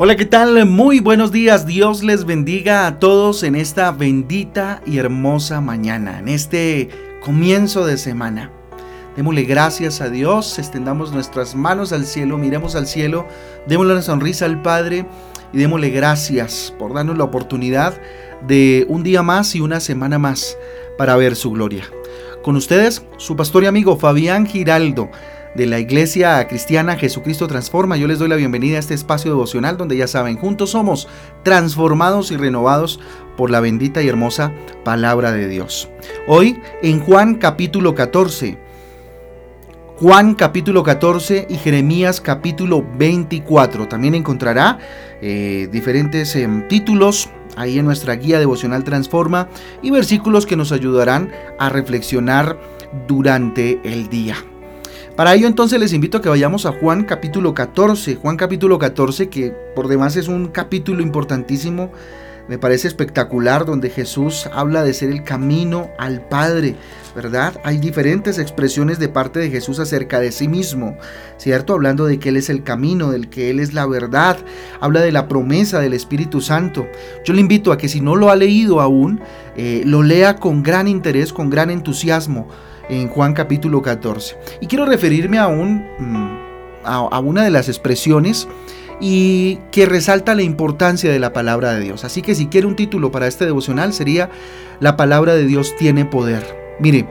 Hola, 0.00 0.14
¿qué 0.14 0.26
tal? 0.26 0.64
Muy 0.64 1.00
buenos 1.00 1.32
días. 1.32 1.66
Dios 1.66 2.04
les 2.04 2.24
bendiga 2.24 2.86
a 2.86 3.00
todos 3.00 3.42
en 3.42 3.56
esta 3.56 3.90
bendita 3.90 4.80
y 4.86 4.98
hermosa 4.98 5.60
mañana, 5.60 6.20
en 6.20 6.28
este 6.28 6.88
comienzo 7.20 7.84
de 7.84 7.98
semana. 7.98 8.52
Démosle 9.16 9.42
gracias 9.42 10.00
a 10.00 10.08
Dios, 10.08 10.56
extendamos 10.60 11.10
nuestras 11.10 11.56
manos 11.56 11.92
al 11.92 12.06
cielo, 12.06 12.38
miremos 12.38 12.76
al 12.76 12.86
cielo, 12.86 13.26
démosle 13.66 13.94
una 13.94 14.02
sonrisa 14.02 14.44
al 14.44 14.62
Padre 14.62 15.04
y 15.52 15.58
démosle 15.58 15.90
gracias 15.90 16.72
por 16.78 16.94
darnos 16.94 17.18
la 17.18 17.24
oportunidad 17.24 18.00
de 18.46 18.86
un 18.88 19.02
día 19.02 19.24
más 19.24 19.56
y 19.56 19.60
una 19.60 19.80
semana 19.80 20.16
más 20.16 20.56
para 20.96 21.16
ver 21.16 21.34
su 21.34 21.50
gloria. 21.50 21.82
Con 22.44 22.54
ustedes, 22.54 23.04
su 23.16 23.34
pastor 23.34 23.64
y 23.64 23.66
amigo 23.66 23.96
Fabián 23.96 24.46
Giraldo 24.46 25.10
de 25.54 25.66
la 25.66 25.78
Iglesia 25.78 26.46
Cristiana 26.48 26.96
Jesucristo 26.96 27.46
Transforma. 27.46 27.96
Yo 27.96 28.06
les 28.06 28.18
doy 28.18 28.28
la 28.28 28.36
bienvenida 28.36 28.76
a 28.76 28.80
este 28.80 28.94
espacio 28.94 29.30
devocional 29.30 29.76
donde 29.76 29.96
ya 29.96 30.06
saben, 30.06 30.36
juntos 30.36 30.70
somos 30.70 31.08
transformados 31.42 32.30
y 32.30 32.36
renovados 32.36 33.00
por 33.36 33.50
la 33.50 33.60
bendita 33.60 34.02
y 34.02 34.08
hermosa 34.08 34.52
palabra 34.84 35.32
de 35.32 35.48
Dios. 35.48 35.88
Hoy 36.26 36.60
en 36.82 37.00
Juan 37.00 37.36
capítulo 37.36 37.94
14. 37.94 38.58
Juan 39.96 40.34
capítulo 40.34 40.84
14 40.84 41.46
y 41.48 41.56
Jeremías 41.56 42.20
capítulo 42.20 42.86
24. 42.96 43.88
También 43.88 44.14
encontrará 44.14 44.78
eh, 45.20 45.68
diferentes 45.72 46.36
em, 46.36 46.68
títulos 46.68 47.28
ahí 47.56 47.78
en 47.78 47.84
nuestra 47.84 48.14
guía 48.14 48.38
devocional 48.38 48.84
Transforma 48.84 49.48
y 49.82 49.90
versículos 49.90 50.46
que 50.46 50.56
nos 50.56 50.70
ayudarán 50.70 51.32
a 51.58 51.68
reflexionar 51.68 52.58
durante 53.08 53.80
el 53.82 54.08
día. 54.08 54.36
Para 55.18 55.34
ello 55.34 55.48
entonces 55.48 55.80
les 55.80 55.92
invito 55.94 56.18
a 56.18 56.22
que 56.22 56.28
vayamos 56.28 56.64
a 56.64 56.70
Juan 56.70 57.02
capítulo 57.02 57.52
14. 57.52 58.14
Juan 58.14 58.36
capítulo 58.36 58.78
14 58.78 59.28
que 59.28 59.50
por 59.74 59.88
demás 59.88 60.14
es 60.14 60.28
un 60.28 60.46
capítulo 60.46 61.02
importantísimo, 61.02 61.90
me 62.46 62.56
parece 62.56 62.86
espectacular, 62.86 63.66
donde 63.66 63.90
Jesús 63.90 64.48
habla 64.52 64.84
de 64.84 64.94
ser 64.94 65.10
el 65.10 65.24
camino 65.24 65.90
al 65.98 66.20
Padre, 66.28 66.76
¿verdad? 67.16 67.60
Hay 67.64 67.78
diferentes 67.78 68.38
expresiones 68.38 69.00
de 69.00 69.08
parte 69.08 69.40
de 69.40 69.50
Jesús 69.50 69.80
acerca 69.80 70.20
de 70.20 70.30
sí 70.30 70.46
mismo, 70.46 70.96
¿cierto? 71.36 71.72
Hablando 71.72 72.06
de 72.06 72.20
que 72.20 72.28
Él 72.28 72.36
es 72.36 72.48
el 72.48 72.62
camino, 72.62 73.10
del 73.10 73.28
que 73.28 73.50
Él 73.50 73.58
es 73.58 73.74
la 73.74 73.86
verdad, 73.86 74.38
habla 74.80 75.00
de 75.00 75.10
la 75.10 75.26
promesa 75.26 75.80
del 75.80 75.94
Espíritu 75.94 76.40
Santo. 76.40 76.86
Yo 77.24 77.34
le 77.34 77.40
invito 77.40 77.72
a 77.72 77.76
que 77.76 77.88
si 77.88 78.00
no 78.00 78.14
lo 78.14 78.30
ha 78.30 78.36
leído 78.36 78.80
aún, 78.80 79.20
eh, 79.56 79.82
lo 79.84 80.04
lea 80.04 80.36
con 80.36 80.62
gran 80.62 80.86
interés, 80.86 81.32
con 81.32 81.50
gran 81.50 81.70
entusiasmo 81.70 82.46
en 82.88 83.08
Juan 83.08 83.34
capítulo 83.34 83.82
14. 83.82 84.36
Y 84.60 84.66
quiero 84.66 84.86
referirme 84.86 85.38
mm, 85.38 86.28
a, 86.84 87.18
una 87.20 87.44
de 87.44 87.50
las 87.50 87.68
expresiones 87.68 88.48
y 89.00 89.58
que 89.70 89.86
resalta 89.86 90.34
la 90.34 90.42
importancia 90.42 91.10
de 91.10 91.18
la 91.18 91.32
palabra 91.32 91.72
de 91.72 91.80
Dios. 91.80 92.04
Así 92.04 92.22
que 92.22 92.34
si 92.34 92.46
quiere 92.46 92.66
un 92.66 92.76
título 92.76 93.12
para 93.12 93.26
este 93.26 93.44
devocional 93.44 93.92
sería 93.92 94.30
La 94.80 94.96
palabra 94.96 95.34
de 95.34 95.46
Dios 95.46 95.76
tiene 95.76 96.04
poder. 96.04 96.76
Mire, 96.80 97.06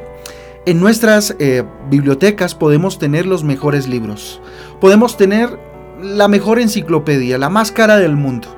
en 0.65 0.79
nuestras 0.79 1.35
eh, 1.39 1.63
bibliotecas 1.89 2.55
podemos 2.55 2.99
tener 2.99 3.25
los 3.25 3.43
mejores 3.43 3.87
libros, 3.87 4.41
podemos 4.81 5.15
tener 5.15 5.57
la 6.01 6.27
mejor 6.27 6.59
enciclopedia, 6.59 7.37
la 7.37 7.49
más 7.49 7.71
cara 7.71 7.97
del 7.97 8.15
mundo. 8.15 8.56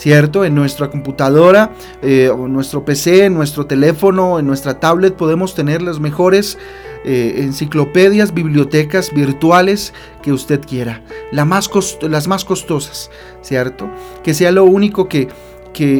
¿Cierto? 0.00 0.46
En 0.46 0.54
nuestra 0.54 0.90
computadora, 0.90 1.74
eh, 2.00 2.30
o 2.30 2.48
nuestro 2.48 2.86
PC, 2.86 3.26
en 3.26 3.34
nuestro 3.34 3.66
teléfono, 3.66 4.38
en 4.38 4.46
nuestra 4.46 4.80
tablet 4.80 5.14
podemos 5.14 5.54
tener 5.54 5.82
las 5.82 6.00
mejores 6.00 6.56
eh, 7.04 7.34
enciclopedias, 7.36 8.32
bibliotecas 8.32 9.12
virtuales 9.12 9.92
que 10.22 10.32
usted 10.32 10.62
quiera, 10.66 11.02
las 11.32 11.46
más 11.46 12.44
costosas, 12.46 13.10
¿cierto? 13.42 13.90
Que 14.24 14.32
sea 14.32 14.52
lo 14.52 14.64
único 14.64 15.06
que, 15.06 15.28
que, 15.74 15.98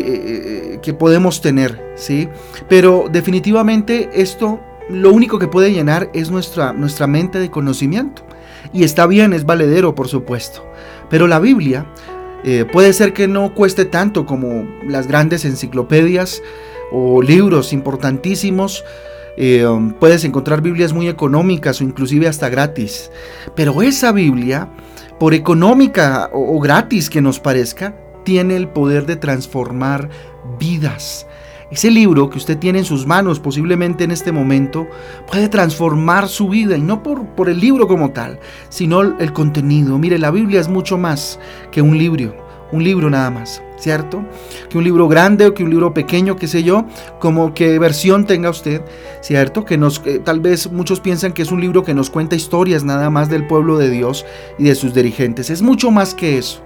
eh, 0.75 0.79
que 0.81 0.95
podemos 0.95 1.43
tener, 1.43 1.93
¿sí? 1.95 2.27
Pero 2.71 3.05
definitivamente 3.13 4.09
esto 4.15 4.61
lo 4.89 5.13
único 5.13 5.39
que 5.39 5.47
puede 5.47 5.75
llenar 5.75 6.11
es 6.15 6.31
nuestra, 6.31 6.73
nuestra 6.73 7.07
mente 7.07 7.39
de 7.39 7.51
conocimiento. 7.51 8.23
Y 8.73 8.85
está 8.85 9.07
bien, 9.07 9.35
es 9.35 9.45
valedero, 9.45 9.95
por 9.95 10.09
supuesto. 10.09 10.65
Pero 11.11 11.27
la 11.27 11.39
Biblia 11.39 11.87
eh, 12.45 12.65
puede 12.71 12.93
ser 12.93 13.13
que 13.13 13.29
no 13.29 13.55
cueste 13.55 13.85
tanto 13.85 14.27
como 14.27 14.67
las 14.87 15.07
grandes 15.07 15.45
enciclopedias 15.45 16.43
o 16.91 17.23
libros 17.23 17.73
importantísimos. 17.73 18.85
Eh, 19.37 19.67
um, 19.67 19.93
puedes 19.93 20.25
encontrar 20.25 20.61
Biblias 20.61 20.93
muy 20.93 21.09
económicas 21.09 21.81
o 21.81 21.85
inclusive 21.85 22.29
hasta 22.29 22.49
gratis. 22.49 23.11
Pero 23.55 23.83
esa 23.83 24.13
Biblia, 24.13 24.69
por 25.19 25.35
económica 25.35 26.31
o 26.33 26.59
gratis 26.61 27.11
que 27.11 27.21
nos 27.21 27.41
parezca, 27.41 27.95
tiene 28.25 28.57
el 28.57 28.69
poder 28.69 29.07
de 29.07 29.17
transformar 29.17 30.09
vidas. 30.59 31.27
Ese 31.71 31.89
libro 31.89 32.29
que 32.29 32.39
usted 32.39 32.59
tiene 32.59 32.81
en 32.81 32.85
sus 32.85 33.07
manos 33.07 33.39
posiblemente 33.39 34.03
en 34.03 34.11
este 34.11 34.33
momento 34.33 34.89
puede 35.31 35.49
transformar 35.49 36.29
su 36.29 36.49
vida 36.49 36.77
y 36.77 36.83
no 36.83 37.03
por, 37.03 37.27
por 37.29 37.49
el 37.49 37.61
libro 37.61 37.87
como 37.87 38.11
tal, 38.11 38.41
sino 38.69 39.03
el 39.03 39.33
contenido. 39.33 39.97
Mire, 39.97 40.19
la 40.19 40.33
Biblia 40.33 40.61
es 40.61 40.69
mucho 40.69 40.99
más 40.99 41.39
que 41.71 41.81
un 41.81 41.97
libro, 41.97 42.35
un 42.73 42.83
libro 42.83 43.09
nada 43.09 43.31
más, 43.31 43.63
¿cierto? 43.77 44.25
Que 44.69 44.79
un 44.79 44.85
libro 44.85 45.07
grande 45.07 45.47
o 45.47 45.55
que 45.55 45.63
un 45.63 45.71
libro 45.71 45.95
pequeño, 45.95 46.35
qué 46.35 46.49
sé 46.49 46.65
yo, 46.65 46.87
como 47.21 47.55
qué 47.55 47.79
versión 47.79 48.27
tenga 48.27 48.51
usted, 48.51 48.83
¿cierto? 49.21 49.65
Que 49.65 49.79
nos, 49.79 50.03
tal 50.25 50.41
vez 50.41 50.73
muchos 50.73 50.99
piensan 50.99 51.33
que 51.33 51.43
es 51.43 51.53
un 51.53 51.61
libro 51.61 51.85
que 51.85 51.95
nos 51.95 52.11
cuenta 52.11 52.35
historias 52.35 52.83
nada 52.83 53.11
más 53.11 53.29
del 53.29 53.47
pueblo 53.47 53.79
de 53.79 53.91
Dios 53.91 54.27
y 54.59 54.65
de 54.65 54.75
sus 54.75 54.93
dirigentes. 54.93 55.51
Es 55.51 55.63
mucho 55.63 55.93
más 55.93 56.15
que 56.15 56.37
eso. 56.37 56.63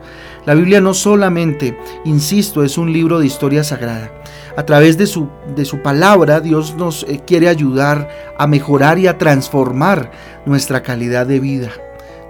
La 0.46 0.54
Biblia 0.54 0.80
no 0.80 0.94
solamente, 0.94 1.78
insisto, 2.04 2.62
es 2.62 2.76
un 2.78 2.92
libro 2.92 3.18
de 3.18 3.26
historia 3.26 3.64
sagrada 3.64 4.10
a 4.56 4.64
través 4.64 4.96
de 4.96 5.06
su, 5.06 5.28
de 5.56 5.64
su 5.64 5.82
palabra, 5.82 6.40
Dios 6.40 6.74
nos 6.76 7.04
eh, 7.04 7.20
quiere 7.26 7.48
ayudar 7.48 8.08
a 8.38 8.46
mejorar 8.46 8.98
y 8.98 9.06
a 9.06 9.18
transformar 9.18 10.12
nuestra 10.46 10.82
calidad 10.82 11.26
de 11.26 11.40
vida. 11.40 11.70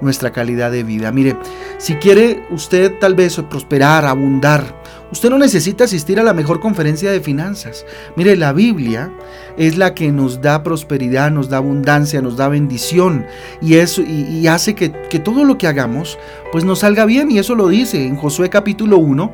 Nuestra 0.05 0.33
calidad 0.33 0.71
de 0.71 0.83
vida. 0.83 1.11
Mire, 1.11 1.35
si 1.79 1.95
quiere 1.95 2.43
usted 2.51 2.99
tal 3.01 3.15
vez 3.15 3.41
prosperar, 3.49 4.05
abundar, 4.05 4.83
usted 5.11 5.31
no 5.31 5.39
necesita 5.39 5.85
asistir 5.85 6.21
a 6.21 6.23
la 6.23 6.35
mejor 6.35 6.61
conferencia 6.61 7.11
de 7.11 7.21
finanzas. 7.21 7.87
Mire, 8.15 8.37
la 8.37 8.53
Biblia 8.53 9.11
es 9.57 9.79
la 9.79 9.95
que 9.95 10.13
nos 10.13 10.43
da 10.43 10.63
prosperidad, 10.63 11.31
nos 11.31 11.49
da 11.49 11.57
abundancia, 11.57 12.21
nos 12.21 12.37
da 12.37 12.49
bendición 12.49 13.25
y, 13.63 13.77
eso, 13.77 14.03
y, 14.03 14.47
hace 14.47 14.75
que, 14.75 14.91
todo 15.21 15.43
lo 15.45 15.57
que 15.57 15.69
hagamos 15.69 16.19
pues 16.53 16.65
nos 16.65 16.81
salga 16.81 17.07
bien. 17.07 17.31
Y 17.31 17.39
eso 17.39 17.55
lo 17.55 17.69
dice 17.69 18.07
en 18.07 18.17
Josué 18.17 18.51
capítulo 18.51 18.99
1, 18.99 19.33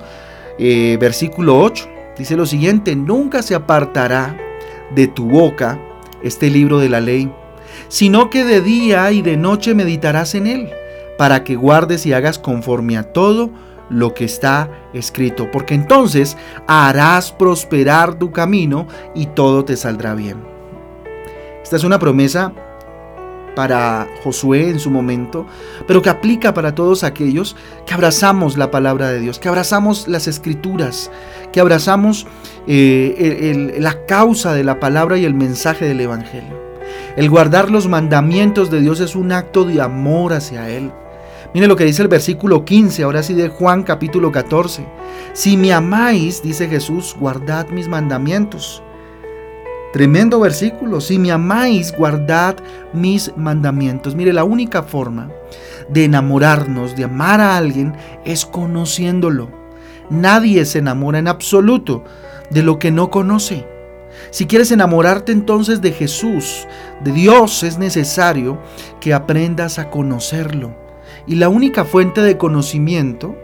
eh, 0.60 0.96
versículo 1.00 1.60
8. 1.60 1.88
Dice 2.16 2.36
lo 2.36 2.46
siguiente, 2.46 2.94
nunca 2.94 3.42
se 3.42 3.56
apartará 3.56 4.36
de 4.94 5.08
tu 5.08 5.26
boca 5.28 5.80
este 6.22 6.48
libro 6.48 6.78
de 6.78 6.88
la 6.88 7.00
ley, 7.00 7.28
sino 7.88 8.30
que 8.30 8.44
de 8.44 8.60
día 8.60 9.10
y 9.12 9.22
de 9.22 9.36
noche 9.36 9.74
meditarás 9.74 10.34
en 10.34 10.46
él, 10.46 10.70
para 11.18 11.44
que 11.44 11.56
guardes 11.56 12.06
y 12.06 12.12
hagas 12.12 12.38
conforme 12.38 12.96
a 12.96 13.04
todo 13.04 13.50
lo 13.90 14.14
que 14.14 14.24
está 14.24 14.70
escrito, 14.94 15.50
porque 15.50 15.74
entonces 15.74 16.36
harás 16.66 17.32
prosperar 17.32 18.14
tu 18.14 18.30
camino 18.30 18.86
y 19.14 19.26
todo 19.26 19.64
te 19.64 19.76
saldrá 19.76 20.14
bien. 20.14 20.38
Esta 21.62 21.76
es 21.76 21.84
una 21.84 21.98
promesa 21.98 22.52
para 23.54 24.08
Josué 24.22 24.70
en 24.70 24.78
su 24.78 24.90
momento, 24.90 25.46
pero 25.86 26.00
que 26.00 26.08
aplica 26.08 26.54
para 26.54 26.74
todos 26.74 27.04
aquellos 27.04 27.56
que 27.84 27.94
abrazamos 27.94 28.56
la 28.56 28.70
palabra 28.70 29.10
de 29.10 29.20
Dios, 29.20 29.38
que 29.38 29.48
abrazamos 29.48 30.08
las 30.08 30.28
escrituras, 30.28 31.10
que 31.52 31.60
abrazamos 31.60 32.26
eh, 32.66 33.76
la 33.78 34.06
causa 34.06 34.54
de 34.54 34.64
la 34.64 34.80
palabra 34.80 35.18
y 35.18 35.24
el 35.24 35.34
mensaje 35.34 35.84
del 35.84 36.00
Evangelio. 36.00 36.69
El 37.16 37.28
guardar 37.28 37.70
los 37.70 37.88
mandamientos 37.88 38.70
de 38.70 38.80
Dios 38.80 39.00
es 39.00 39.16
un 39.16 39.32
acto 39.32 39.64
de 39.64 39.80
amor 39.80 40.32
hacia 40.32 40.68
Él. 40.68 40.92
Mire 41.52 41.66
lo 41.66 41.74
que 41.74 41.84
dice 41.84 42.02
el 42.02 42.08
versículo 42.08 42.64
15, 42.64 43.02
ahora 43.02 43.22
sí 43.24 43.34
de 43.34 43.48
Juan 43.48 43.82
capítulo 43.82 44.30
14. 44.30 44.86
Si 45.32 45.56
me 45.56 45.72
amáis, 45.72 46.42
dice 46.42 46.68
Jesús, 46.68 47.16
guardad 47.18 47.68
mis 47.68 47.88
mandamientos. 47.88 48.82
Tremendo 49.92 50.38
versículo. 50.38 51.00
Si 51.00 51.18
me 51.18 51.32
amáis, 51.32 51.92
guardad 51.92 52.56
mis 52.92 53.36
mandamientos. 53.36 54.14
Mire, 54.14 54.32
la 54.32 54.44
única 54.44 54.84
forma 54.84 55.30
de 55.88 56.04
enamorarnos, 56.04 56.94
de 56.94 57.04
amar 57.04 57.40
a 57.40 57.56
alguien, 57.56 57.94
es 58.24 58.46
conociéndolo. 58.46 59.50
Nadie 60.08 60.64
se 60.64 60.78
enamora 60.78 61.18
en 61.18 61.26
absoluto 61.26 62.04
de 62.50 62.62
lo 62.62 62.78
que 62.78 62.92
no 62.92 63.10
conoce. 63.10 63.66
Si 64.30 64.46
quieres 64.46 64.70
enamorarte 64.70 65.32
entonces 65.32 65.80
de 65.80 65.92
Jesús, 65.92 66.66
de 67.02 67.12
Dios, 67.12 67.62
es 67.62 67.78
necesario 67.78 68.58
que 69.00 69.14
aprendas 69.14 69.78
a 69.78 69.90
conocerlo. 69.90 70.74
Y 71.26 71.36
la 71.36 71.48
única 71.48 71.84
fuente 71.84 72.22
de 72.22 72.38
conocimiento 72.38 73.36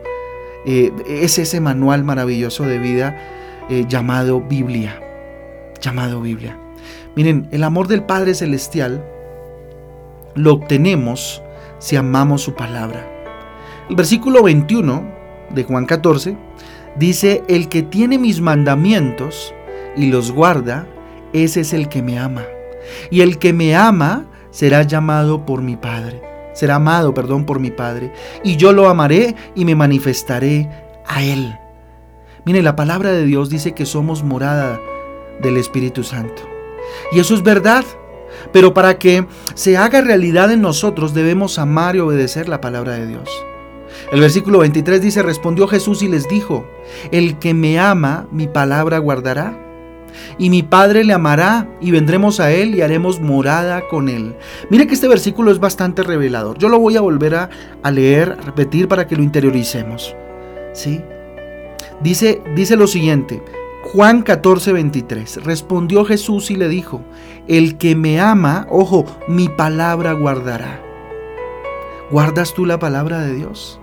eh, 0.65 0.93
es 1.07 1.39
ese 1.39 1.61
manual 1.61 2.05
maravilloso 2.05 2.65
de 2.65 2.79
vida 2.79 3.17
eh, 3.69 3.85
llamado 3.89 4.41
Biblia 4.41 5.01
llamado 5.81 6.21
Biblia. 6.21 6.59
Miren, 7.15 7.49
el 7.51 7.65
amor 7.65 7.89
del 7.89 8.03
Padre 8.03 8.35
Celestial 8.35 9.05
lo 10.35 10.55
obtenemos 10.55 11.43
si 11.79 11.97
amamos 11.97 12.43
su 12.43 12.55
palabra. 12.55 13.07
El 13.89 13.97
versículo 13.97 14.43
21 14.43 15.05
de 15.51 15.65
Juan 15.65 15.87
14 15.87 16.37
dice, 16.97 17.43
el 17.49 17.69
que 17.69 17.83
tiene 17.83 18.19
mis 18.19 18.41
mandamientos 18.41 19.55
y 19.97 20.07
los 20.07 20.33
guarda, 20.33 20.87
ese 21.33 21.61
es 21.61 21.73
el 21.73 21.89
que 21.89 22.03
me 22.03 22.19
ama. 22.19 22.45
Y 23.11 23.21
el 23.21 23.39
que 23.39 23.53
me 23.53 23.75
ama 23.77 24.27
será 24.51 24.83
llamado 24.83 25.45
por 25.45 25.63
mi 25.63 25.77
Padre. 25.77 26.23
Será 26.55 26.77
amado, 26.77 27.13
perdón, 27.13 27.45
por 27.45 27.61
mi 27.61 27.71
Padre. 27.71 28.13
Y 28.43 28.57
yo 28.57 28.73
lo 28.73 28.89
amaré 28.89 29.35
y 29.55 29.65
me 29.65 29.75
manifestaré 29.75 30.71
a 31.07 31.23
él. 31.23 31.59
Mire, 32.47 32.63
la 32.63 32.77
palabra 32.77 33.13
de 33.13 33.27
Dios 33.27 33.51
dice 33.51 33.73
que 33.73 33.85
somos 33.85 34.23
morada 34.23 34.81
del 35.43 35.57
Espíritu 35.57 36.03
Santo. 36.05 36.43
Y 37.13 37.19
eso 37.19 37.35
es 37.35 37.43
verdad. 37.43 37.85
Pero 38.53 38.73
para 38.73 38.99
que 38.99 39.27
se 39.55 39.77
haga 39.77 40.01
realidad 40.01 40.51
en 40.51 40.63
nosotros 40.63 41.15
debemos 41.15 41.59
amar 41.59 41.97
y 41.97 42.01
obedecer 42.01 42.49
la 42.49 42.61
palabra 42.61 42.93
de 42.93 43.07
Dios. 43.07 43.29
El 44.13 44.21
versículo 44.21 44.61
23 44.61 45.03
dice, 45.03 45.23
respondió 45.23 45.67
Jesús 45.67 46.03
y 46.03 46.09
les 46.09 46.29
dijo, 46.29 46.67
el 47.11 47.39
que 47.39 47.55
me 47.55 47.79
ama, 47.79 48.27
mi 48.31 48.47
palabra 48.47 48.99
guardará. 48.99 49.66
Y 50.39 50.51
mi 50.51 50.63
Padre 50.63 51.05
le 51.05 51.13
amará 51.13 51.69
y 51.81 51.91
vendremos 51.91 52.41
a 52.41 52.53
Él 52.53 52.75
y 52.75 52.83
haremos 52.83 53.21
morada 53.21 53.83
con 53.89 54.09
Él. 54.09 54.37
Mire 54.71 54.87
que 54.87 54.95
este 54.95 55.09
versículo 55.09 55.51
es 55.51 55.59
bastante 55.59 56.03
revelador. 56.03 56.59
Yo 56.59 56.69
lo 56.69 56.79
voy 56.79 56.97
a 56.97 57.01
volver 57.01 57.35
a, 57.35 57.51
leer, 57.91 58.37
a 58.39 58.43
repetir 58.43 58.89
para 58.89 59.07
que 59.07 59.17
lo 59.17 59.23
interioricemos. 59.23 60.15
¿Sí? 60.73 61.01
Dice, 62.03 62.43
dice 62.55 62.77
lo 62.77 62.87
siguiente, 62.87 63.43
Juan 63.93 64.23
14, 64.23 64.73
23. 64.73 65.45
Respondió 65.45 66.05
Jesús 66.05 66.51
y 66.51 66.57
le 66.57 66.69
dijo, 66.69 67.03
el 67.49 67.79
que 67.79 67.95
me 67.95 68.21
ama, 68.21 68.67
ojo, 68.69 69.05
mi 69.29 69.49
palabra 69.49 70.13
guardará. 70.13 70.83
¿Guardas 72.11 72.53
tú 72.55 72.67
la 72.67 72.79
palabra 72.79 73.21
de 73.21 73.35
Dios? 73.35 73.81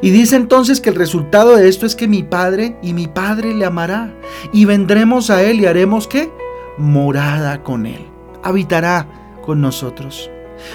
Y 0.00 0.10
dice 0.10 0.36
entonces 0.36 0.80
que 0.80 0.90
el 0.90 0.96
resultado 0.96 1.56
de 1.56 1.68
esto 1.68 1.86
es 1.86 1.96
que 1.96 2.08
mi 2.08 2.22
Padre 2.22 2.76
y 2.82 2.92
mi 2.92 3.06
Padre 3.06 3.54
le 3.54 3.64
amará. 3.64 4.14
Y 4.52 4.64
vendremos 4.64 5.30
a 5.30 5.42
Él 5.42 5.60
y 5.60 5.66
haremos 5.66 6.06
qué? 6.06 6.30
Morada 6.78 7.62
con 7.62 7.86
Él. 7.86 8.06
Habitará 8.42 9.06
con 9.42 9.60
nosotros. 9.60 10.30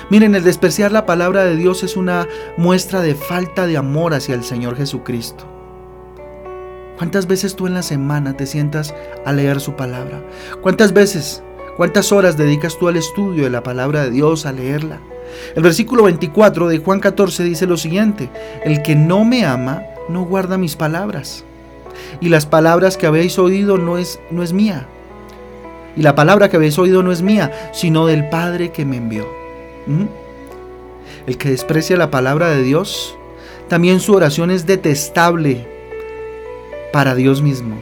Miren, 0.09 0.35
el 0.35 0.43
despreciar 0.43 0.91
la 0.91 1.05
palabra 1.05 1.45
de 1.45 1.55
Dios 1.55 1.83
es 1.83 1.95
una 1.95 2.27
muestra 2.57 3.01
de 3.01 3.15
falta 3.15 3.67
de 3.67 3.77
amor 3.77 4.13
hacia 4.13 4.35
el 4.35 4.43
Señor 4.43 4.75
Jesucristo. 4.75 5.45
¿Cuántas 6.97 7.27
veces 7.27 7.55
tú 7.55 7.67
en 7.67 7.75
la 7.75 7.83
semana 7.83 8.35
te 8.35 8.47
sientas 8.47 8.95
a 9.23 9.31
leer 9.31 9.59
su 9.61 9.75
palabra? 9.75 10.23
¿Cuántas 10.61 10.93
veces, 10.93 11.43
cuántas 11.77 12.11
horas 12.11 12.35
dedicas 12.35 12.77
tú 12.77 12.87
al 12.87 12.97
estudio 12.97 13.45
de 13.45 13.49
la 13.49 13.63
palabra 13.63 14.03
de 14.03 14.11
Dios, 14.11 14.45
a 14.45 14.51
leerla? 14.51 14.99
El 15.55 15.63
versículo 15.63 16.03
24 16.03 16.67
de 16.67 16.79
Juan 16.79 16.99
14 16.99 17.43
dice 17.43 17.67
lo 17.67 17.77
siguiente, 17.77 18.29
el 18.63 18.81
que 18.81 18.95
no 18.95 19.23
me 19.23 19.45
ama 19.45 19.83
no 20.09 20.25
guarda 20.25 20.57
mis 20.57 20.75
palabras. 20.75 21.43
Y 22.21 22.29
las 22.29 22.45
palabras 22.45 22.97
que 22.97 23.07
habéis 23.07 23.37
oído 23.39 23.77
no 23.77 23.97
es, 23.97 24.19
no 24.31 24.43
es 24.43 24.53
mía. 24.53 24.87
Y 25.95 26.01
la 26.01 26.15
palabra 26.15 26.49
que 26.49 26.57
habéis 26.57 26.77
oído 26.77 27.01
no 27.03 27.11
es 27.11 27.21
mía, 27.21 27.71
sino 27.73 28.05
del 28.05 28.29
Padre 28.29 28.71
que 28.71 28.85
me 28.85 28.97
envió. 28.97 29.27
¿Mm? 29.87 30.05
El 31.25 31.37
que 31.37 31.49
desprecia 31.49 31.97
la 31.97 32.11
palabra 32.11 32.49
de 32.49 32.61
Dios, 32.61 33.17
también 33.67 33.99
su 33.99 34.13
oración 34.13 34.51
es 34.51 34.65
detestable 34.65 35.65
para 36.93 37.15
Dios 37.15 37.41
mismo. 37.41 37.77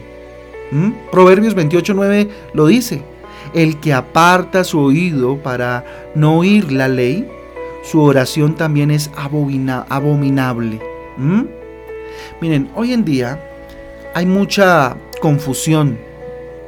¿Mm? 0.70 0.92
Proverbios 1.12 1.54
28.9 1.54 2.28
lo 2.54 2.66
dice. 2.66 3.02
El 3.54 3.78
que 3.80 3.92
aparta 3.92 4.64
su 4.64 4.80
oído 4.80 5.38
para 5.38 5.84
no 6.14 6.38
oír 6.38 6.72
la 6.72 6.88
ley, 6.88 7.28
su 7.82 8.02
oración 8.02 8.54
también 8.54 8.90
es 8.90 9.10
abominable. 9.16 10.80
¿Mm? 11.16 11.42
Miren, 12.40 12.70
hoy 12.74 12.92
en 12.92 13.04
día 13.04 13.40
hay 14.14 14.26
mucha 14.26 14.96
confusión 15.20 15.98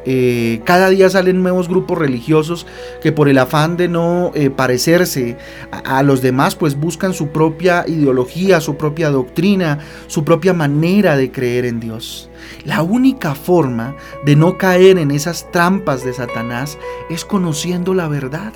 eh, 0.05 0.61
cada 0.65 0.89
día 0.91 1.11
salen 1.11 1.43
nuevos 1.43 1.69
grupos 1.69 1.99
religiosos 1.99 2.67
que 3.03 3.13
por 3.13 3.29
el 3.29 3.39
afán 3.39 3.77
de 3.77 3.89
no 3.89 4.33
eh, 4.35 4.51
parecerse 4.51 5.37
a, 5.71 6.03
los 6.03 6.23
demás, 6.23 6.57
pues 6.57 6.79
buscan 6.79 7.13
su 7.13 7.29
propia 7.29 7.85
ideología, 7.87 8.61
su 8.61 8.77
propia 8.77 9.11
doctrina, 9.11 9.79
su 10.07 10.25
propia 10.25 10.55
manera 10.55 11.17
de 11.17 11.31
creer 11.31 11.65
en 11.65 11.81
Dios. 11.81 12.31
La 12.65 12.83
única 12.83 13.35
forma 13.35 13.97
de 14.25 14.37
no 14.37 14.57
caer 14.57 14.99
en 14.99 15.11
esas 15.11 15.51
trampas 15.51 16.05
de 16.05 16.13
Satanás 16.13 16.79
es 17.11 17.25
conociendo 17.25 17.95
la 17.95 18.09
verdad, 18.09 18.53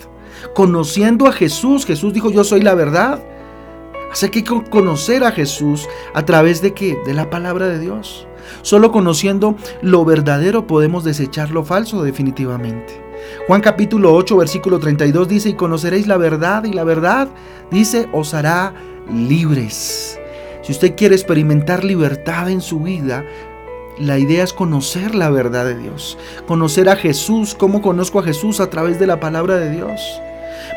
conociendo 0.55 1.27
a 1.27 1.33
Jesús. 1.33 1.85
Jesús 1.85 2.15
dijo, 2.15 2.31
yo 2.31 2.45
soy 2.45 2.63
la 2.63 2.75
verdad. 2.75 3.23
Así 4.13 4.29
que 4.29 4.41
hay 4.41 4.45
que 4.45 4.71
conocer 4.71 5.25
a 5.25 5.33
Jesús 5.33 5.89
a 6.13 6.25
través 6.25 6.61
de 6.61 6.75
qué? 6.75 6.99
De 7.07 7.15
la 7.15 7.31
palabra 7.31 7.67
de 7.67 7.79
Dios. 7.79 8.27
Solo 8.61 8.93
conociendo 8.93 9.57
lo 9.81 10.05
verdadero 10.05 10.67
podemos 10.67 11.03
desechar 11.03 11.51
lo 11.51 11.65
falso 11.65 12.03
definitivamente. 12.03 13.01
Juan 13.47 13.61
capítulo 13.61 14.15
8 14.15 14.37
versículo 14.37 14.79
32 14.79 15.29
dice, 15.29 15.49
y 15.51 15.55
conoceréis 15.55 16.07
la 16.07 16.19
verdad, 16.19 16.65
y 16.65 16.73
la 16.73 16.85
verdad, 16.85 17.29
dice, 17.71 18.09
os 18.13 18.35
hará 18.35 18.75
libres. 19.11 20.19
Si 20.63 20.73
usted 20.73 20.95
quiere 20.95 21.15
experimentar 21.15 21.83
libertad 21.83 22.51
en 22.51 22.61
su 22.61 22.81
vida, 22.81 23.25
la 23.99 24.19
idea 24.19 24.45
es 24.45 24.53
conocer 24.53 25.15
la 25.15 25.31
verdad 25.31 25.65
de 25.65 25.77
Dios, 25.77 26.19
conocer 26.47 26.89
a 26.89 26.97
Jesús, 26.97 27.55
cómo 27.55 27.83
conozco 27.83 28.19
a 28.19 28.23
Jesús 28.23 28.61
a 28.61 28.71
través 28.71 28.99
de 28.99 29.07
la 29.07 29.21
palabra 29.21 29.57
de 29.57 29.71
Dios. 29.71 30.01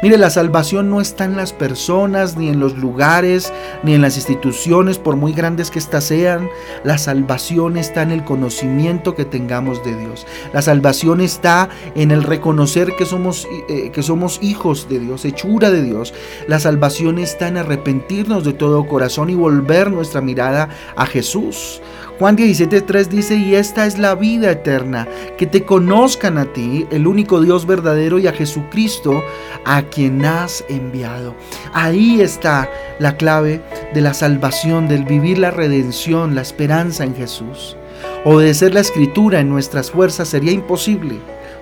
Mire, 0.01 0.17
la 0.17 0.29
salvación 0.29 0.89
no 0.89 1.01
está 1.01 1.25
en 1.25 1.35
las 1.35 1.53
personas, 1.53 2.37
ni 2.37 2.49
en 2.49 2.59
los 2.59 2.77
lugares, 2.77 3.53
ni 3.83 3.93
en 3.93 4.01
las 4.01 4.15
instituciones, 4.15 4.97
por 4.97 5.15
muy 5.15 5.33
grandes 5.33 5.71
que 5.71 5.79
éstas 5.79 6.05
sean. 6.05 6.49
La 6.83 6.97
salvación 6.97 7.77
está 7.77 8.01
en 8.01 8.11
el 8.11 8.23
conocimiento 8.23 9.15
que 9.15 9.25
tengamos 9.25 9.83
de 9.83 9.95
Dios. 9.95 10.25
La 10.53 10.61
salvación 10.61 11.21
está 11.21 11.69
en 11.95 12.11
el 12.11 12.23
reconocer 12.23 12.95
que 12.97 13.05
somos, 13.05 13.47
eh, 13.69 13.91
que 13.91 14.03
somos 14.03 14.39
hijos 14.41 14.87
de 14.89 14.99
Dios, 14.99 15.25
hechura 15.25 15.71
de 15.71 15.81
Dios. 15.81 16.13
La 16.47 16.59
salvación 16.59 17.19
está 17.19 17.47
en 17.47 17.57
arrepentirnos 17.57 18.43
de 18.43 18.53
todo 18.53 18.87
corazón 18.87 19.29
y 19.29 19.35
volver 19.35 19.91
nuestra 19.91 20.21
mirada 20.21 20.69
a 20.95 21.05
Jesús. 21.05 21.81
Juan 22.17 22.37
17.3 22.37 23.07
dice, 23.07 23.35
y 23.35 23.55
esta 23.55 23.85
es 23.85 23.97
la 23.97 24.15
vida 24.15 24.49
eterna, 24.49 25.05
que 25.37 25.45
te 25.45 25.65
conozcan 25.65 26.37
a 26.37 26.45
ti, 26.45 26.87
el 26.89 27.07
único 27.07 27.41
Dios 27.41 27.65
verdadero, 27.65 28.19
y 28.19 28.27
a 28.27 28.31
Jesucristo, 28.31 29.21
a 29.65 29.81
quien 29.83 30.23
has 30.23 30.63
enviado. 30.69 31.35
Ahí 31.73 32.21
está 32.21 32.69
la 32.99 33.17
clave 33.17 33.61
de 33.93 33.99
la 33.99 34.13
salvación, 34.13 34.87
del 34.87 35.03
vivir 35.03 35.39
la 35.39 35.51
redención, 35.51 36.35
la 36.35 36.41
esperanza 36.41 37.03
en 37.03 37.15
Jesús. 37.15 37.75
Obedecer 38.23 38.73
la 38.73 38.79
escritura 38.79 39.41
en 39.41 39.49
nuestras 39.49 39.91
fuerzas 39.91 40.29
sería 40.29 40.53
imposible, 40.53 41.19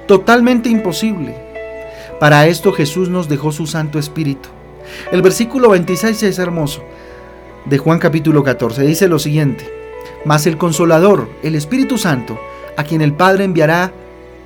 totalmente 0.07 0.69
imposible. 0.69 1.35
Para 2.19 2.45
esto 2.45 2.71
Jesús 2.73 3.09
nos 3.09 3.27
dejó 3.27 3.51
su 3.51 3.65
Santo 3.65 3.97
Espíritu. 3.97 4.49
El 5.11 5.23
versículo 5.23 5.69
26 5.69 6.21
es 6.21 6.37
hermoso 6.37 6.83
de 7.65 7.79
Juan 7.79 7.97
capítulo 7.97 8.43
14. 8.43 8.83
Dice 8.83 9.07
lo 9.07 9.17
siguiente. 9.17 9.82
Mas 10.25 10.47
el 10.47 10.57
consolador, 10.57 11.29
el 11.43 11.55
Espíritu 11.55 11.97
Santo, 11.97 12.39
a 12.77 12.83
quien 12.83 13.01
el 13.01 13.13
Padre 13.13 13.43
enviará 13.43 13.93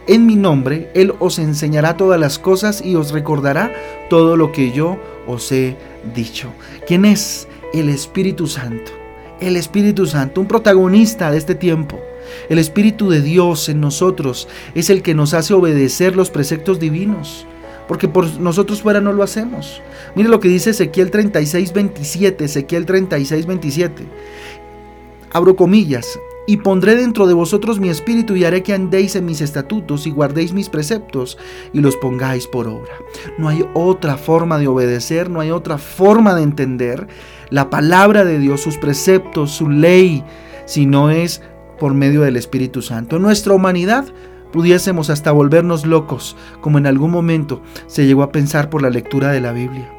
en 0.07 0.25
mi 0.25 0.35
nombre, 0.35 0.89
Él 0.93 1.13
os 1.19 1.37
enseñará 1.37 1.97
todas 1.97 2.19
las 2.19 2.39
cosas 2.39 2.81
y 2.83 2.95
os 2.95 3.11
recordará 3.11 3.73
todo 4.09 4.37
lo 4.37 4.51
que 4.51 4.71
yo 4.71 4.97
os 5.27 5.51
he 5.51 5.75
dicho. 6.15 6.49
¿Quién 6.87 7.05
es? 7.05 7.47
El 7.73 7.89
Espíritu 7.89 8.47
Santo. 8.47 8.91
El 9.39 9.55
Espíritu 9.57 10.07
Santo, 10.07 10.41
un 10.41 10.47
protagonista 10.47 11.29
de 11.29 11.37
este 11.37 11.55
tiempo. 11.55 11.99
El 12.49 12.57
Espíritu 12.57 13.09
de 13.09 13.21
Dios 13.21 13.69
en 13.69 13.79
nosotros 13.81 14.47
es 14.73 14.89
el 14.89 15.03
que 15.03 15.13
nos 15.13 15.33
hace 15.33 15.53
obedecer 15.53 16.15
los 16.15 16.31
preceptos 16.31 16.79
divinos. 16.79 17.45
Porque 17.87 18.07
por 18.07 18.39
nosotros 18.39 18.81
fuera 18.81 18.99
no 18.99 19.13
lo 19.13 19.23
hacemos. 19.23 19.81
Mire 20.15 20.27
lo 20.27 20.39
que 20.39 20.49
dice 20.49 20.71
Ezequiel 20.71 21.11
36, 21.11 21.71
27. 21.71 22.45
Ezequiel 22.45 22.85
36, 22.85 23.45
27 23.45 24.05
abro 25.37 25.55
comillas, 25.55 26.19
y 26.47 26.57
pondré 26.57 26.95
dentro 26.95 27.27
de 27.27 27.33
vosotros 27.33 27.79
mi 27.79 27.89
espíritu 27.89 28.35
y 28.35 28.45
haré 28.45 28.63
que 28.63 28.73
andéis 28.73 29.15
en 29.17 29.25
mis 29.25 29.41
estatutos 29.41 30.07
y 30.07 30.11
guardéis 30.11 30.53
mis 30.53 30.69
preceptos 30.69 31.37
y 31.73 31.81
los 31.81 31.97
pongáis 31.97 32.47
por 32.47 32.67
obra. 32.67 32.93
No 33.37 33.49
hay 33.49 33.67
otra 33.73 34.15
forma 34.15 34.57
de 34.57 34.67
obedecer, 34.67 35.29
no 35.29 35.41
hay 35.41 35.51
otra 35.51 35.77
forma 35.77 36.33
de 36.35 36.43
entender 36.43 37.07
la 37.49 37.69
palabra 37.69 38.23
de 38.23 38.39
Dios, 38.39 38.61
sus 38.61 38.77
preceptos, 38.77 39.51
su 39.51 39.69
ley, 39.69 40.23
si 40.65 40.85
no 40.85 41.09
es 41.09 41.41
por 41.79 41.93
medio 41.93 42.21
del 42.21 42.37
Espíritu 42.37 42.81
Santo. 42.81 43.17
En 43.17 43.23
nuestra 43.23 43.53
humanidad 43.53 44.05
pudiésemos 44.53 45.09
hasta 45.09 45.33
volvernos 45.33 45.85
locos, 45.85 46.37
como 46.61 46.77
en 46.77 46.87
algún 46.87 47.11
momento 47.11 47.61
se 47.87 48.05
llegó 48.05 48.23
a 48.23 48.31
pensar 48.31 48.69
por 48.69 48.81
la 48.81 48.89
lectura 48.89 49.31
de 49.33 49.41
la 49.41 49.51
Biblia. 49.51 49.93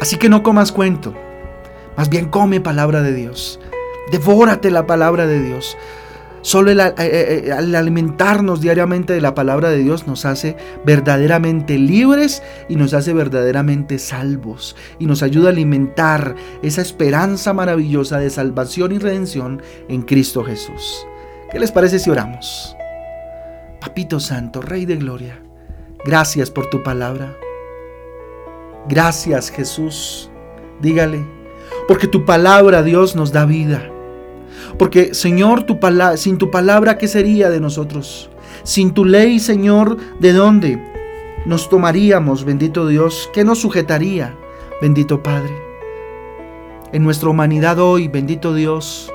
Así 0.00 0.16
que 0.16 0.28
no 0.28 0.42
comas 0.42 0.70
cuento, 0.70 1.14
más 1.96 2.10
bien 2.10 2.28
come 2.28 2.60
palabra 2.60 3.00
de 3.00 3.14
Dios. 3.14 3.58
Devórate 4.10 4.70
la 4.70 4.86
palabra 4.86 5.26
de 5.26 5.42
Dios. 5.42 5.76
Solo 6.46 6.70
el, 6.70 6.80
alimentarnos 7.74 8.60
diariamente 8.60 9.12
de 9.12 9.20
la 9.20 9.34
palabra 9.34 9.68
de 9.68 9.78
Dios 9.78 10.06
nos 10.06 10.24
hace 10.24 10.56
verdaderamente 10.84 11.76
libres 11.76 12.40
y 12.68 12.76
nos 12.76 12.94
hace 12.94 13.12
verdaderamente 13.12 13.98
salvos 13.98 14.76
y 15.00 15.06
nos 15.06 15.24
ayuda 15.24 15.48
a 15.48 15.50
alimentar 15.50 16.36
esa 16.62 16.82
esperanza 16.82 17.52
maravillosa 17.52 18.20
de 18.20 18.30
salvación 18.30 18.92
y 18.92 18.98
redención 18.98 19.60
en 19.88 20.02
Cristo 20.02 20.44
Jesús. 20.44 21.04
¿Qué 21.50 21.58
les 21.58 21.72
parece 21.72 21.98
si 21.98 22.10
oramos? 22.10 22.76
Papito 23.80 24.20
Santo, 24.20 24.62
Rey 24.62 24.86
de 24.86 24.98
Gloria, 24.98 25.40
gracias 26.04 26.52
por 26.52 26.70
tu 26.70 26.80
palabra. 26.80 27.36
Gracias 28.88 29.50
Jesús, 29.50 30.30
dígale, 30.80 31.26
porque 31.88 32.06
tu 32.06 32.24
palabra 32.24 32.84
Dios 32.84 33.16
nos 33.16 33.32
da 33.32 33.46
vida. 33.46 33.90
Porque, 34.78 35.14
Señor, 35.14 35.64
tu 35.64 35.78
sin 36.16 36.38
tu 36.38 36.50
palabra, 36.50 36.98
¿qué 36.98 37.08
sería 37.08 37.50
de 37.50 37.60
nosotros? 37.60 38.30
Sin 38.62 38.92
tu 38.92 39.04
ley, 39.04 39.38
Señor, 39.38 39.96
¿de 40.20 40.32
dónde 40.32 40.82
nos 41.44 41.68
tomaríamos, 41.68 42.44
bendito 42.44 42.86
Dios? 42.86 43.30
¿Qué 43.32 43.44
nos 43.44 43.60
sujetaría, 43.60 44.36
bendito 44.80 45.22
Padre? 45.22 45.54
En 46.92 47.04
nuestra 47.04 47.28
humanidad 47.28 47.78
hoy, 47.78 48.08
bendito 48.08 48.54
Dios, 48.54 49.12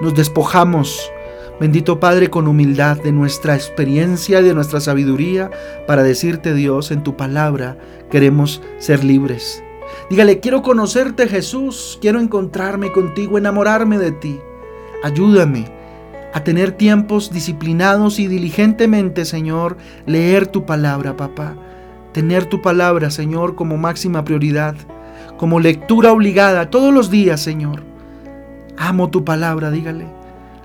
nos 0.00 0.14
despojamos, 0.14 1.10
bendito 1.58 2.00
Padre, 2.00 2.30
con 2.30 2.48
humildad 2.48 2.98
de 2.98 3.12
nuestra 3.12 3.54
experiencia, 3.54 4.42
de 4.42 4.54
nuestra 4.54 4.80
sabiduría, 4.80 5.50
para 5.86 6.02
decirte, 6.02 6.54
Dios, 6.54 6.90
en 6.90 7.02
tu 7.02 7.16
palabra 7.16 7.76
queremos 8.10 8.62
ser 8.78 9.04
libres. 9.04 9.62
Dígale, 10.08 10.40
quiero 10.40 10.62
conocerte 10.62 11.28
Jesús, 11.28 11.98
quiero 12.00 12.20
encontrarme 12.20 12.92
contigo, 12.92 13.38
enamorarme 13.38 13.98
de 13.98 14.12
ti. 14.12 14.40
Ayúdame 15.02 15.66
a 16.32 16.44
tener 16.44 16.72
tiempos 16.72 17.32
disciplinados 17.32 18.18
y 18.18 18.26
diligentemente, 18.26 19.24
Señor, 19.24 19.76
leer 20.06 20.46
tu 20.46 20.66
palabra, 20.66 21.16
papá. 21.16 21.54
Tener 22.12 22.44
tu 22.46 22.60
palabra, 22.60 23.10
Señor, 23.10 23.54
como 23.54 23.76
máxima 23.76 24.24
prioridad, 24.24 24.74
como 25.38 25.60
lectura 25.60 26.12
obligada 26.12 26.70
todos 26.70 26.92
los 26.92 27.10
días, 27.10 27.40
Señor. 27.40 27.82
Amo 28.76 29.10
tu 29.10 29.24
palabra, 29.24 29.70
dígale. 29.70 30.19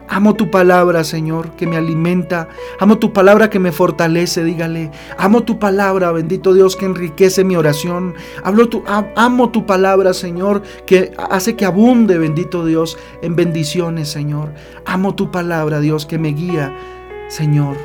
Amo 0.07 0.35
tu 0.35 0.51
palabra, 0.51 1.03
Señor, 1.03 1.51
que 1.51 1.65
me 1.67 1.77
alimenta. 1.77 2.47
Amo 2.79 2.99
tu 2.99 3.11
palabra 3.11 3.49
que 3.49 3.59
me 3.59 3.71
fortalece, 3.71 4.43
dígale. 4.43 4.91
Amo 5.17 5.43
tu 5.43 5.57
palabra, 5.59 6.11
bendito 6.11 6.53
Dios, 6.53 6.75
que 6.75 6.85
enriquece 6.85 7.43
mi 7.43 7.55
oración. 7.55 8.13
Hablo 8.43 8.69
tu, 8.69 8.83
amo 8.87 9.49
tu 9.49 9.65
palabra, 9.65 10.13
Señor, 10.13 10.61
que 10.85 11.11
hace 11.17 11.55
que 11.55 11.65
abunde, 11.65 12.17
bendito 12.17 12.65
Dios, 12.65 12.97
en 13.21 13.35
bendiciones, 13.35 14.09
Señor. 14.09 14.53
Amo 14.85 15.15
tu 15.15 15.31
palabra, 15.31 15.79
Dios, 15.79 16.05
que 16.05 16.19
me 16.19 16.29
guía, 16.29 16.75
Señor, 17.27 17.77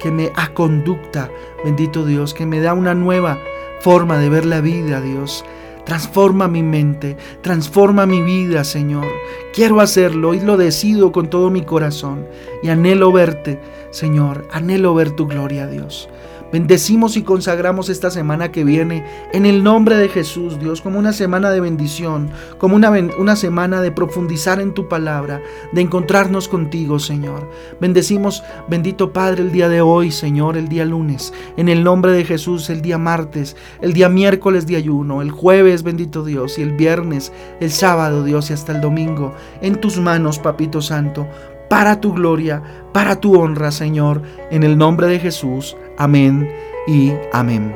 que 0.00 0.10
me 0.10 0.32
aconducta, 0.34 1.30
bendito 1.64 2.04
Dios, 2.04 2.32
que 2.34 2.46
me 2.46 2.60
da 2.60 2.74
una 2.74 2.94
nueva 2.94 3.38
forma 3.80 4.18
de 4.18 4.28
ver 4.30 4.46
la 4.46 4.60
vida, 4.60 5.00
Dios. 5.00 5.44
Transforma 5.86 6.48
mi 6.48 6.64
mente, 6.64 7.16
transforma 7.42 8.06
mi 8.06 8.20
vida, 8.20 8.64
Señor. 8.64 9.06
Quiero 9.54 9.80
hacerlo 9.80 10.34
y 10.34 10.40
lo 10.40 10.56
decido 10.56 11.12
con 11.12 11.30
todo 11.30 11.48
mi 11.48 11.62
corazón. 11.62 12.26
Y 12.64 12.70
anhelo 12.70 13.12
verte, 13.12 13.60
Señor, 13.90 14.48
anhelo 14.50 14.94
ver 14.94 15.12
tu 15.12 15.28
gloria, 15.28 15.68
Dios. 15.68 16.08
Bendecimos 16.52 17.16
y 17.16 17.22
consagramos 17.22 17.88
esta 17.88 18.10
semana 18.10 18.52
que 18.52 18.62
viene 18.62 19.04
en 19.32 19.46
el 19.46 19.64
nombre 19.64 19.96
de 19.96 20.08
Jesús, 20.08 20.60
Dios, 20.60 20.80
como 20.80 20.98
una 20.98 21.12
semana 21.12 21.50
de 21.50 21.60
bendición, 21.60 22.30
como 22.58 22.76
una, 22.76 22.90
una 23.18 23.34
semana 23.34 23.80
de 23.80 23.90
profundizar 23.90 24.60
en 24.60 24.72
tu 24.72 24.88
palabra, 24.88 25.42
de 25.72 25.80
encontrarnos 25.80 26.48
contigo, 26.48 27.00
Señor. 27.00 27.50
Bendecimos, 27.80 28.44
bendito 28.68 29.12
Padre, 29.12 29.42
el 29.42 29.50
día 29.50 29.68
de 29.68 29.80
hoy, 29.80 30.12
Señor, 30.12 30.56
el 30.56 30.68
día 30.68 30.84
lunes, 30.84 31.32
en 31.56 31.68
el 31.68 31.82
nombre 31.82 32.12
de 32.12 32.24
Jesús, 32.24 32.70
el 32.70 32.80
día 32.80 32.96
martes, 32.96 33.56
el 33.80 33.92
día 33.92 34.08
miércoles 34.08 34.66
de 34.66 34.76
ayuno, 34.76 35.22
el 35.22 35.32
jueves, 35.32 35.82
bendito 35.82 36.24
Dios, 36.24 36.58
y 36.58 36.62
el 36.62 36.72
viernes, 36.72 37.32
el 37.60 37.72
sábado, 37.72 38.22
Dios, 38.22 38.50
y 38.50 38.52
hasta 38.52 38.72
el 38.72 38.80
domingo, 38.80 39.34
en 39.62 39.80
tus 39.80 39.98
manos, 39.98 40.38
Papito 40.38 40.80
Santo 40.80 41.26
para 41.68 42.00
tu 42.00 42.12
gloria, 42.12 42.62
para 42.92 43.20
tu 43.20 43.38
honra, 43.38 43.70
Señor, 43.70 44.22
en 44.50 44.62
el 44.62 44.78
nombre 44.78 45.06
de 45.06 45.18
Jesús. 45.18 45.76
Amén 45.98 46.48
y 46.86 47.12
amén. 47.32 47.74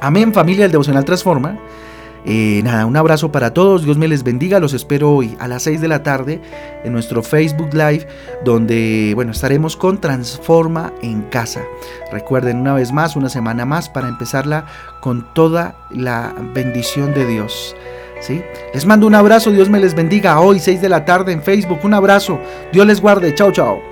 Amén, 0.00 0.32
familia 0.32 0.64
del 0.64 0.72
Devocional 0.72 1.04
Transforma. 1.04 1.58
Eh, 2.24 2.60
nada, 2.62 2.86
un 2.86 2.96
abrazo 2.96 3.32
para 3.32 3.52
todos, 3.52 3.84
Dios 3.84 3.98
me 3.98 4.06
les 4.06 4.22
bendiga, 4.22 4.60
los 4.60 4.74
espero 4.74 5.10
hoy 5.10 5.36
a 5.40 5.48
las 5.48 5.64
6 5.64 5.80
de 5.80 5.88
la 5.88 6.04
tarde 6.04 6.40
en 6.84 6.92
nuestro 6.92 7.22
Facebook 7.22 7.74
Live, 7.74 8.06
donde, 8.44 9.12
bueno, 9.16 9.32
estaremos 9.32 9.76
con 9.76 10.00
Transforma 10.00 10.92
en 11.02 11.22
Casa. 11.22 11.62
Recuerden 12.12 12.58
una 12.58 12.74
vez 12.74 12.92
más, 12.92 13.16
una 13.16 13.28
semana 13.28 13.64
más 13.64 13.88
para 13.88 14.08
empezarla 14.08 14.66
con 15.00 15.34
toda 15.34 15.74
la 15.90 16.32
bendición 16.54 17.12
de 17.12 17.26
Dios. 17.26 17.74
Les 18.72 18.86
mando 18.86 19.06
un 19.06 19.14
abrazo, 19.14 19.50
Dios 19.50 19.68
me 19.68 19.80
les 19.80 19.94
bendiga 19.94 20.40
hoy 20.40 20.58
6 20.58 20.80
de 20.80 20.88
la 20.88 21.04
tarde 21.04 21.32
en 21.32 21.42
Facebook. 21.42 21.80
Un 21.84 21.94
abrazo, 21.94 22.38
Dios 22.72 22.86
les 22.86 23.00
guarde, 23.00 23.34
chao 23.34 23.50
chao. 23.50 23.91